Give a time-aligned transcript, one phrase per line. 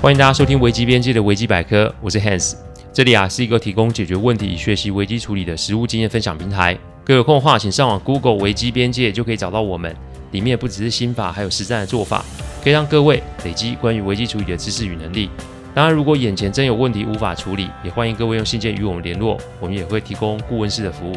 [0.00, 2.54] 欢迎大家收听危机边界的危机百科，我是 Hans。
[2.92, 6.78] 这里啊是一个提供解决问题、学习危机处理的实务经验分享平台。
[7.04, 9.92] 各位有空的话，请上网 Google 危机边界就可以找到我们。
[10.30, 12.24] 里面不只是心法，还有实战的做法，
[12.62, 15.28] 可以让各位累积关于危机处理的知识与能力。
[15.74, 21.16] 当然，如果眼前真有问题无法处理，也欢迎各位用信件与我们联络，我们也会提供顾问式的服务。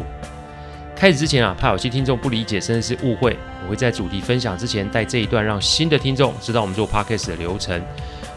[0.96, 7.80] 开始之前啊，怕有些听众不理解甚至是误会，我会在主题分享之前带这一段，让新的听众知道我们做 Podcast 的流程。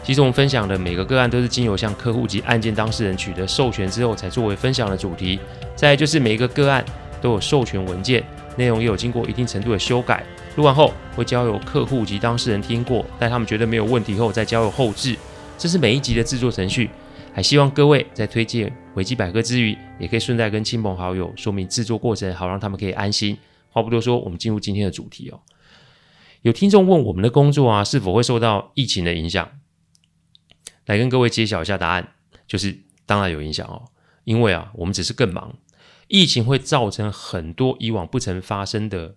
[0.06, 5.36] 其实我们分享的每个个案都是经由向客户及案件当事人取得授权之后，才作为分享的主题。
[5.74, 6.84] 再就是每一个个案
[7.20, 8.24] 都有授权文件，
[8.56, 10.24] 内容也有经过一定程度的修改。
[10.54, 15.16] 录完后会交由客户及当事人听过，待他们觉得没有问题后，再交由后置。
[15.58, 16.88] 这是每一集的制作程序。
[17.34, 23.36] 还希望各位在推荐维基百科之余，也可以顺带跟亲朋好友说明制作过程，好让他们可以安心。
[23.70, 25.40] 话不多说，我们进入今天的主题哦。
[26.42, 29.50] 有听众问我们的工作啊，是否会受到疫情的影响？
[30.86, 32.14] 来跟各位揭晓一下答案，
[32.46, 33.84] 就是当然有影响哦。
[34.24, 35.56] 因为啊，我们只是更忙，
[36.08, 39.14] 疫情会造成很多以往不曾发生的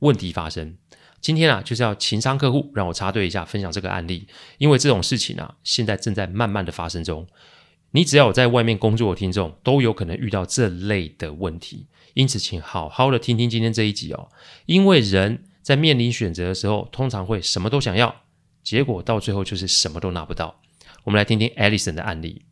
[0.00, 0.76] 问题发生。
[1.20, 4.28] 今天啊，就是要情商客户，让我插队一下，分享这个案例。
[4.58, 7.26] 因为这种事情啊，现在正在慢慢的发生中。
[7.92, 11.86] 你只要有在外面工作的听众，都有可能遇到这类的问题。
[12.14, 14.28] 因此，请好好的听听今天这一集哦。
[14.66, 18.22] 因为人在面临选择的时候，通常会什么都想要，
[18.62, 20.60] 结果到最后就是什么都拿不到。
[21.06, 22.46] 我们来听听 Alison 的案例。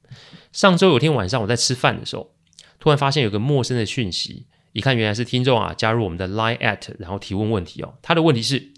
[0.53, 2.33] 上周有天晚上，我在吃饭的时候，
[2.79, 4.47] 突然发现有个陌生的讯息。
[4.73, 7.95] 一看，原来是听众啊，加入我们的 Line at，然后提问问题哦。
[8.01, 8.73] 他的问题是：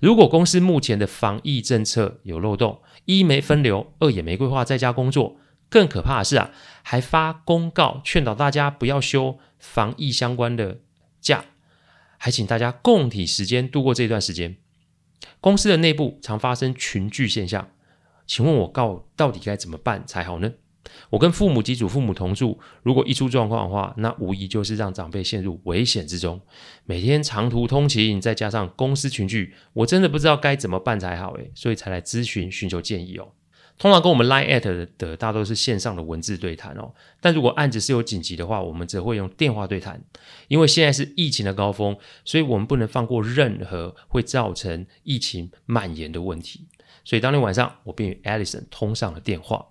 [0.00, 5.36] 如果公司目前的防疫政策有漏洞，一没分流，二也没规划在家工作，
[5.68, 6.50] 更可怕的是啊，
[6.82, 10.80] 还发公告劝导大家不要休防疫相关的
[11.20, 11.44] 假，
[12.18, 14.56] 还请大家共体时间度过这段时间。
[15.40, 17.70] 公司的内部常发生群聚现象，
[18.30, 20.52] 请问我告到底该怎么办才好呢？
[21.10, 26.40] 我跟父母及祖父母同住，如果一出状况的话，那无疑就是让长辈陷入危险之中。
[26.84, 33.32] 每天长途通勤，再加上公司群聚，我真的不知道该怎么办才好诶，所以才来咨询寻求建议哦。
[33.76, 40.00] 通常跟我们 Line at 的大多是线上的文字对谈哦，但如果案子是有紧急的话，我们则会用电话对谈。
[40.46, 46.68] 因为现在是疫情的高峰，所以我们不能放过任何会造成疫情蔓延的问题。
[47.04, 49.66] 所以当天晚上，我便与 Alison 通上了电话。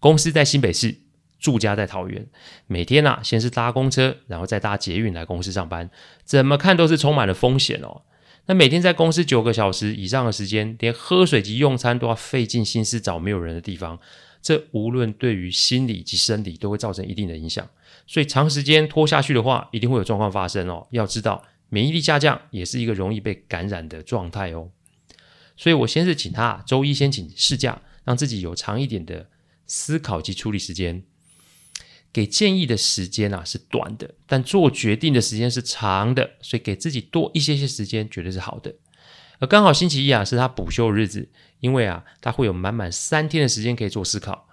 [0.00, 0.96] 公司在新北市，
[1.38, 2.26] 住家在桃园。
[2.66, 5.88] 每天啊，先是搭公车，然后再搭捷运来公司上班。
[6.24, 8.02] 怎么看都是充满了风险哦。
[8.46, 13.98] 那每天在公司九个小时以上的时间，连喝水及用餐都要费尽心思找没有人的地方。
[14.42, 17.66] 这无论对于心理及生理都会造成一定的影响。
[18.06, 20.86] 所以长时间拖下去的话，一定会有状况发生哦。
[20.90, 24.68] 要知道，免疫力下降也是一个容易被感染的状态哦。
[25.56, 29.28] 所以我先是请他周一先请事假，让自己有长一点的。
[29.66, 31.04] 思考及处理时间，
[32.12, 38.74] 给建议的时间啊是短的，但做决定的时间是长的，所以给自己多一些些时间绝对是好的。
[39.38, 44.46] 而刚好星期一啊是他补休的日子，因为啊他会有满满三天的时间可以做思考。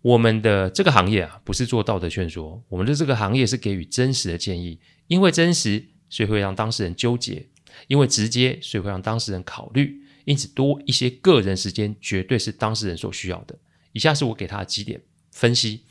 [0.00, 7.50] 我们的这个行业啊不是做道德劝说，我们的这个行业是给予真实的建议，因为真实，所以会让当事人纠结；
[7.86, 10.02] 因为直接，所以会让当事人考虑。
[10.24, 13.56] 因此，多一些个人时间，绝对是当事人所需要的。
[13.92, 15.00] 以下是我给他的几点
[15.32, 15.84] 分析。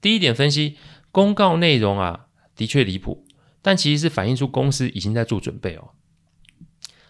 [0.00, 0.76] 第一点分析，
[1.10, 3.26] 公告内容啊，的确离谱，
[3.60, 5.90] 但其实是反映出公司已经在做准备哦。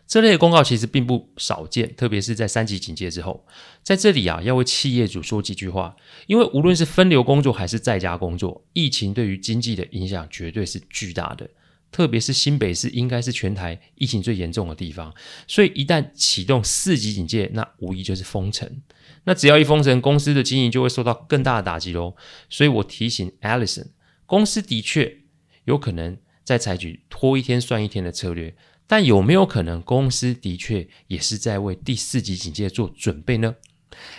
[0.07, 3.47] 这类的公告其实并不少见，特别是在三级警戒之后。
[3.83, 5.95] 在这里啊，要为企业主说几句话，
[6.27, 11.49] 因为无论是分流工作还是在家工作，疫情对于经济的影响绝对是巨大的。
[11.93, 15.13] 特别是新北市应该是全台疫情最严重的地方，
[15.47, 18.83] 所以一旦启动四级警戒，那无疑就是封城。
[19.25, 22.15] 那只要一封城，公司的经营就会受到更大的打击喽。
[22.49, 23.89] 所以我提醒 Alison，
[24.25, 25.19] 公司的确
[25.65, 28.55] 有可能在采取拖一天算一天的策略，
[28.87, 33.57] 但有没有可能公司的确也是在为第四级警戒做准备呢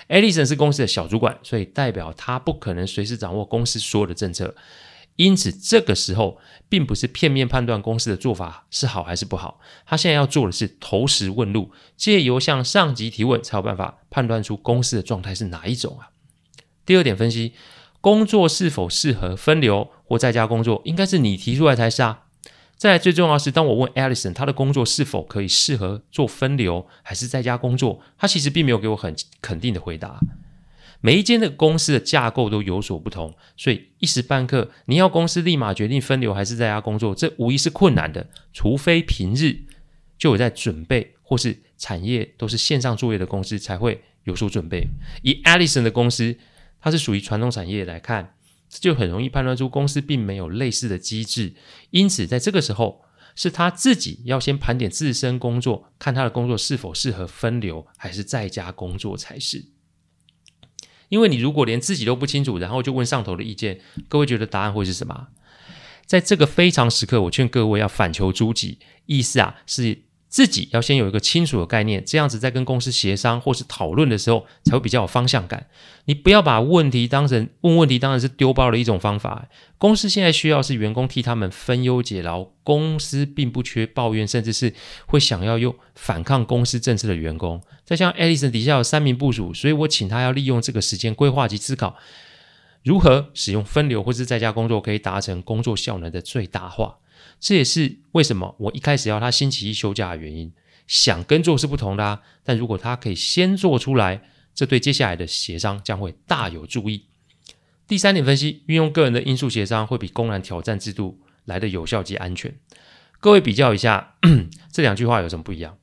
[0.10, 4.54] ？Alison 是公司的小主管，所以代表他不可能随时掌握公司所有的政策。
[5.18, 9.60] 因此，这个时候并不是片面判断公司的做法是好还是不好。
[9.86, 16.10] 他现在要做的是投石问路，借由向上级提问，才有办法判断出公司的状态是哪一种啊。
[16.86, 17.54] 第二点分析，
[18.00, 22.24] 工作是否适合分流或在家工作，应该是你提出来才是啊。
[22.76, 30.20] 再，最重要是，当我问 Alison 他的工作是否可以适合做分流还是在家工作，他其实并没有给我很肯定的回答。
[31.02, 38.30] 每一间的公司的架构都有所不同，所以一时半刻你要公司立马决定分流还是在家工作，这无疑是困难的。
[38.54, 39.64] 除非平日
[40.18, 44.88] 就有在准备或是产业都是线上作业的公司才会有所准备。
[45.24, 46.38] 以 Alison 的公司，
[46.80, 48.36] 它是属于传统产业来看，
[48.70, 51.54] 就很容易判断出公司并没有类似的机制。
[51.90, 53.02] 因此，在这个时候，
[53.36, 59.66] 是他自己要先盘点自身工作，看他的工作是否适合分流还是在家工作才是。
[61.12, 65.28] 因为你如果连自己都不清楚，然后就问上头的意见，各位觉得答案会是什么？
[66.06, 70.04] 在这个非常时刻，我劝各位要反求诸己，意思啊是。
[70.32, 75.68] 自己要先有一个清楚的概念，这样子在跟公司协商或是讨论的时候，才会比较有方向感。
[76.06, 79.50] 你不要把问题当成问问题，当然是丢包的一种方法。
[79.78, 84.74] 公司现在需要是员工替他们分忧解劳，公司并不缺抱怨，甚至是
[85.06, 87.62] 会想要用反抗公司政策的员工。
[87.84, 91.98] 再像 Allison 底下有三名部署，所以我请他要利用这个时间规划及思考，
[92.86, 97.00] 如何使用分流或是在家工作，可以达成工作效能的最大化。
[97.40, 100.52] 这也是为什么我一开始要他星期一休假的原因。
[100.88, 104.24] 想跟做是不同的啊，但如果他可以先做出来，
[104.54, 107.06] 这对接下来的协商将会大有助益。
[107.88, 112.54] 第三点分析，运用个人的因素协商会比公然挑战制度来得有效及安全。
[113.22, 114.16] 各位比较一下
[114.72, 115.78] 这两句话有什么不一样？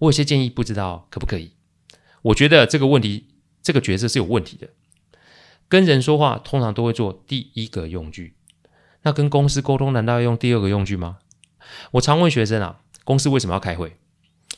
[0.00, 1.52] 我有些建议，不知道可不可以？
[2.22, 3.28] 我觉得这个问题，
[3.62, 4.68] 这个角色是有问题的。
[5.68, 8.34] 跟人说话通常都会做第一个用句。
[9.02, 11.18] 那跟公司沟通，难道要用第二个用具吗？
[11.92, 13.96] 我常问学生啊，公司为什么要开会？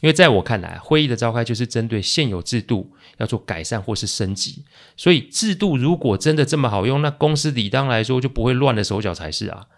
[0.01, 4.65] 因为在我看来，会议的召开就是针对现有制度要做改善或是升级。
[4.97, 9.69] 所以制度如果真的这么好用，那公司理当来说就不会乱了手脚才是啊。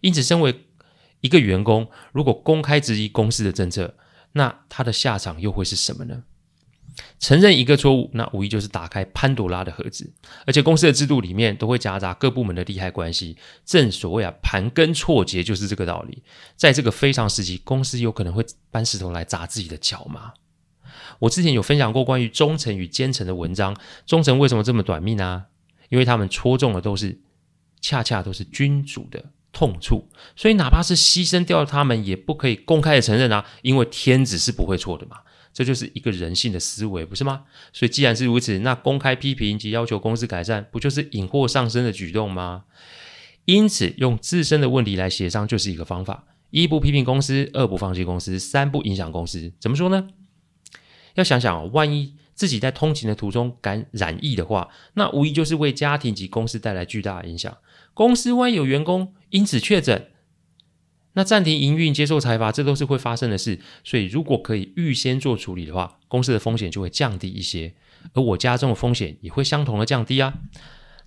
[0.00, 0.66] 因此，身为
[1.20, 3.96] 一个员工，如果公开质疑公司的政策，
[4.32, 6.22] 那他的下场又会是什么呢？
[7.18, 10.12] 承认一个错误，那无疑就是打开潘多拉的盒子。
[10.46, 13.36] 而且公司的制度里面都会夹杂各部门的利害关系。
[13.64, 16.22] 正所谓啊，盘根错节就是这个道理。
[16.56, 20.34] 在这个非常时期，公司有可能会搬石头来砸自己的脚吗？
[21.20, 23.76] 我之前有分享过关于忠诚与奸臣的文章。
[24.04, 25.46] 忠臣为什么这么短命啊？
[25.88, 27.20] 因为他们戳中的都是，
[27.80, 30.08] 恰恰都是君主的痛处。
[30.36, 35.18] 所以哪怕是牺牲掉他们，也不可以公开的承认啊，因为天子是不会错的嘛。
[35.52, 37.44] 这就是一个人性的思维，不是吗？
[37.72, 42.64] 所以既然是如此，那公开批评及要求公司改善，不就是引祸上身的举动吗？
[43.44, 49.52] 因此，用自身的问题来协商就是一个方法：一不批评公司，二不放弃公司，三不影响公司。
[49.58, 50.08] 怎么说呢？
[51.14, 57.54] 要想想哦，万一自己在通勤的途中感染疫的话，那无疑就是为家庭及公司带来巨大影响。
[57.92, 60.11] 公司万一有员工因此确诊，
[61.14, 63.58] 那暂停营运、接受裁罚，这都是会发生的事。
[63.84, 67.74] 所以，如果可以预先做处理的话，公司的风险就会降低一些，
[68.14, 70.34] 而我家中的风险也会相同的降低啊。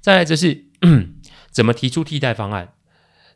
[0.01, 0.65] 再来，则是
[1.49, 2.73] 怎么提出替代方案？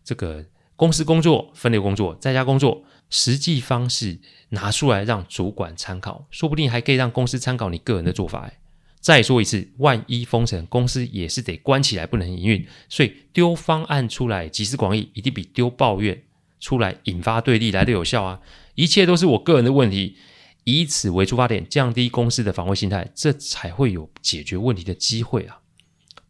[0.04, 0.46] 这个
[0.76, 4.20] 公司工作、分流工作、在家工作，实际方式
[4.50, 8.42] 拿出来让主管参考，说不定还可以让公司参考你个人的做法。
[8.42, 8.60] 哎，
[9.00, 12.68] 再说一次，万一封城，公司也是得关起来，不能营运。
[12.88, 16.24] 所以丢方案出来，集思广益，一定比丢抱怨。
[16.60, 18.40] 出来引发对立来的有效啊！
[18.76, 20.18] 一切都是我个人的问题，
[20.64, 25.60] 以此为出发点，降低公司的防卫心态，这才会有解决问题的机会啊！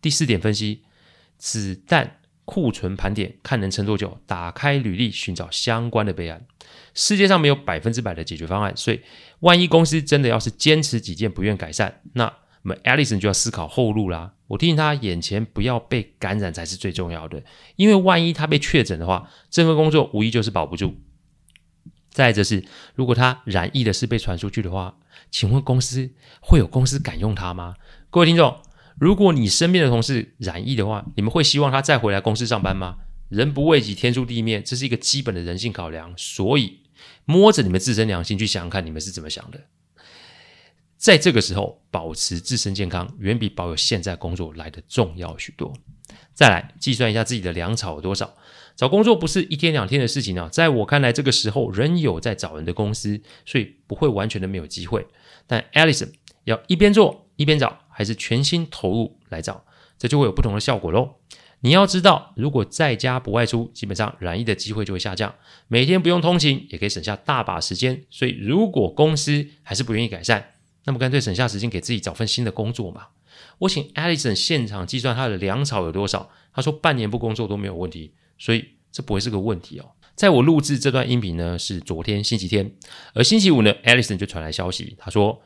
[0.01, 0.83] 第四点分析，
[1.37, 4.19] 子弹库存盘点，看能撑多久。
[4.25, 6.45] 打开履历，寻找相关的备案。
[6.93, 9.01] 世界上没有百分之百的解决方案，所以
[9.41, 12.31] 万一公司真的要是坚持己见，不愿改善，那
[12.69, 14.33] 么 Allison 就要思考后路啦。
[14.47, 17.43] 我提醒他，眼前不要被感染才是最重要的，
[17.75, 20.95] 因为万一他被确诊的话，这份工作无疑就是保不住。
[22.09, 22.63] 再者是，
[22.95, 24.97] 如果他染疫的事被传出去的话，
[25.29, 26.09] 请问公司
[26.41, 27.75] 会有公司敢用他吗？
[28.09, 28.57] 各位听众，
[28.99, 32.97] 如果你身边的同事染疫的话，你们会希望他再回来公司上班吗？
[33.29, 36.11] 人不为己，天诛地灭，这是一个基本的人性考量。
[36.17, 36.79] 所以，
[37.25, 39.65] 摸着你们自身良心去想想看，你们是怎么想的。
[40.99, 45.73] 在这个时候，保持自身健康远比保有现在工作来的重要许多。
[46.33, 48.35] 再来计算一下自己的粮草有多少。
[48.75, 50.49] 找工作不是一天两天的事情啊！
[50.49, 55.07] 在我看来，这个时候仍有在找人的公司，所以不会完全的没有机会。
[55.47, 56.09] 但 Allison
[56.43, 59.63] 要一边做一边找，还是全心投入来找，
[59.97, 61.15] 这就会有不同的效果喽。
[61.61, 65.33] 你要知道，如果在家不外出，基本上染疫的机会就会下降，
[65.69, 68.03] 每天不用通勤，也可以省下大把时间。
[68.09, 70.51] 所以，如果公司还是不愿意改善，
[70.89, 73.05] 那么干脆省下时间给自己找份新的工作嘛。
[73.59, 79.85] 我请 Alison 现场计算他的粮草有多少，他说半年不工作都没有问题，所以这不会是个问题哦。
[80.15, 82.73] 在我录制这段音频呢，是昨天星期天，
[83.13, 85.39] 而星期五呢，Allison 就传来消息，他说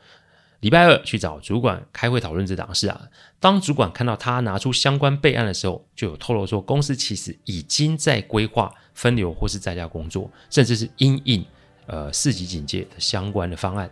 [0.60, 3.08] 礼拜二去找主管开会讨论这档事啊。
[3.38, 11.44] 当主管看到他拿出相关备案的时候，就有透露说公司其实已经在规划分流或是在家工作，甚至是因应
[11.84, 13.90] 呃四级警戒的相关的方案。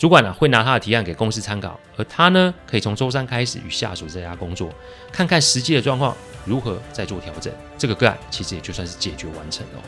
[0.00, 4.72] 主管呢会拿他的提案给公司参考，而他呢可以从周三开始与下属在家工作，
[5.12, 6.16] 看看实际的状况
[6.46, 7.52] 如何再做调整。
[7.76, 9.82] 这个个案其实也就算是解决完成了。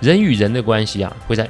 [0.00, 1.46] 人与人的关系啊，会在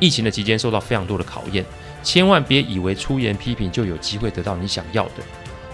[0.00, 1.62] 疫情的期间受到非常多的考验，
[2.02, 5.22] 千万别以为出言批评就有机会得到你想要的。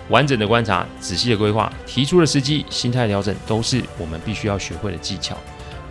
[0.08, 5.38] 完整的观察，仔细的规划，提出的时机、心态调整，都是我们必须要学会的技巧。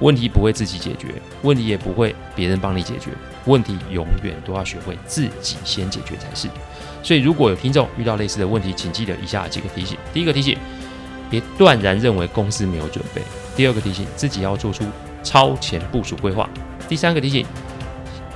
[0.01, 1.07] 问题不会自己解决，
[1.41, 3.11] 问题也不会别人帮你解决，
[3.47, 6.47] 问题永远都要学会自己先解决才是。
[7.01, 10.57] 所以，如果有听众遇到类似的问题，请记得以下几个提醒：第一个提醒，
[11.29, 13.21] 别断然认为公司没有准备；
[13.55, 14.83] 第二个提醒，自己要做出
[15.23, 16.47] 超前部署规划；
[16.89, 17.45] 第三个提醒，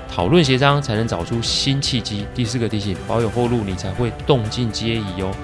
[0.10, 5.36] 讨论协商才能找出新契机；第四个提醒，保有后路，你才会动静皆宜哦。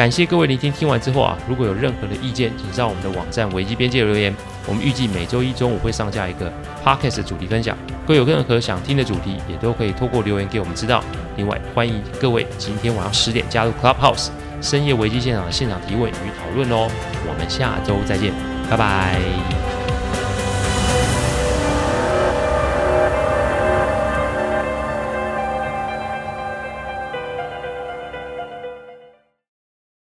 [0.00, 4.34] 感谢各位聆听，听完之后啊，如果有任何的意见，请上我们的网站维基边界留言。
[4.66, 6.50] 我们预计每周一中午会上架一个
[6.82, 7.76] Podcast 的主题分享，
[8.06, 11.04] 各位有任何想听的主题，也都可以透过留言给我们知道。
[11.36, 14.28] 另外，欢迎各位今天晚上十点加入 Clubhouse
[14.62, 16.88] 深夜维基现场的现场提问与讨论哦。
[17.28, 18.32] 我们下周再见，
[18.70, 19.69] 拜拜。